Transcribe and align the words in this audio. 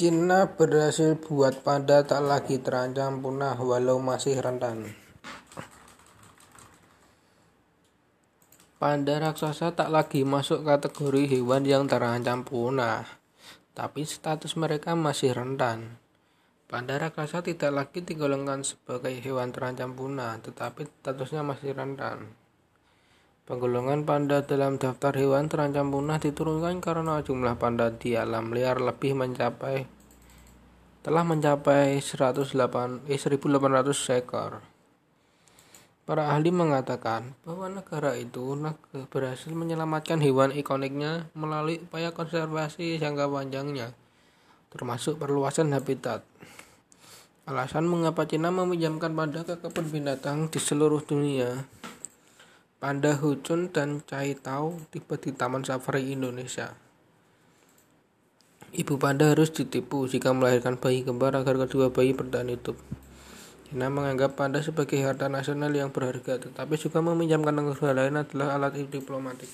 Cina 0.00 0.56
berhasil 0.56 1.20
buat 1.20 1.60
panda 1.60 2.00
tak 2.00 2.24
lagi 2.24 2.56
terancam 2.56 3.20
punah 3.20 3.52
walau 3.60 4.00
masih 4.00 4.40
rentan. 4.40 4.96
Panda 8.80 9.20
raksasa 9.20 9.76
tak 9.76 9.92
lagi 9.92 10.24
masuk 10.24 10.64
kategori 10.64 11.36
hewan 11.36 11.68
yang 11.68 11.84
terancam 11.84 12.48
punah, 12.48 13.04
tapi 13.76 14.08
status 14.08 14.56
mereka 14.56 14.96
masih 14.96 15.36
rentan. 15.36 16.00
Panda 16.64 16.96
raksasa 16.96 17.44
tidak 17.44 17.68
lagi 17.68 18.00
digolongkan 18.00 18.64
sebagai 18.64 19.12
hewan 19.20 19.52
terancam 19.52 19.92
punah, 19.92 20.40
tetapi 20.40 20.88
statusnya 21.04 21.44
masih 21.44 21.76
rentan. 21.76 22.40
Penggolongan 23.48 24.04
panda 24.04 24.42
dalam 24.42 24.76
daftar 24.76 25.16
hewan 25.16 25.48
terancam 25.48 25.88
punah 25.88 26.18
diturunkan 26.20 26.82
karena 26.82 27.20
jumlah 27.24 27.56
panda 27.56 27.88
di 27.94 28.18
alam 28.18 28.52
liar 28.52 28.80
lebih 28.80 29.16
mencapai 29.16 30.00
telah 31.00 31.24
mencapai 31.24 31.96
108, 31.96 33.08
eh, 33.08 33.16
1800 33.16 33.96
ekor. 34.12 34.60
Para 36.04 36.34
ahli 36.34 36.52
mengatakan 36.52 37.38
bahwa 37.46 37.72
negara 37.72 38.18
itu 38.20 38.58
berhasil 39.08 39.48
menyelamatkan 39.54 40.20
hewan 40.20 40.52
ikoniknya 40.52 41.30
melalui 41.32 41.80
upaya 41.80 42.12
konservasi 42.12 43.00
jangka 43.00 43.30
panjangnya, 43.30 43.96
termasuk 44.74 45.16
perluasan 45.16 45.72
habitat. 45.72 46.26
Alasan 47.48 47.88
mengapa 47.88 48.28
Cina 48.28 48.52
meminjamkan 48.52 49.16
panda 49.16 49.40
ke 49.46 49.56
kebun 49.56 49.88
binatang 49.88 50.52
di 50.52 50.60
seluruh 50.60 51.00
dunia 51.00 51.64
Panda 52.80 53.12
Hucun 53.12 53.68
dan 53.68 54.00
Cai 54.08 54.32
Tao 54.32 54.72
tiba 54.88 55.20
di 55.20 55.36
Taman 55.36 55.60
Safari 55.68 56.16
Indonesia. 56.16 56.72
Ibu 58.72 58.96
panda 58.96 59.28
harus 59.28 59.52
ditipu 59.52 60.08
jika 60.08 60.32
melahirkan 60.32 60.80
bayi 60.80 61.04
kembar 61.04 61.36
agar 61.36 61.60
kedua 61.60 61.92
bayi 61.92 62.16
bertahan 62.16 62.48
hidup. 62.48 62.80
China 63.68 63.92
menganggap 63.92 64.32
panda 64.32 64.64
sebagai 64.64 64.96
harta 65.04 65.28
nasional 65.28 65.68
yang 65.76 65.92
berharga, 65.92 66.40
tetapi 66.40 66.80
juga 66.80 67.04
meminjamkan 67.04 67.52
negara 67.52 67.92
lain 67.92 68.16
adalah 68.16 68.56
alat 68.56 68.80
diplomatik. 68.88 69.44